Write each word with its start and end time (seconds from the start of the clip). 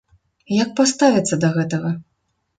Як 0.61 0.69
паставіцца 0.79 1.39
да 1.45 1.53
гэтага? 1.59 1.95